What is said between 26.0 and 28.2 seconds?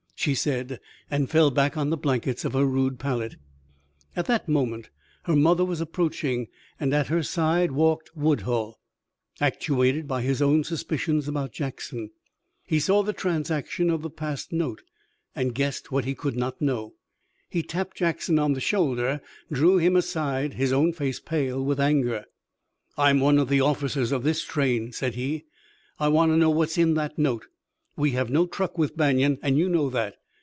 want to know what's in that note. We